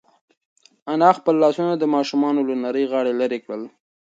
[0.93, 3.63] انا خپل لاسونه د ماشوم له نري غاړې لرې کړل.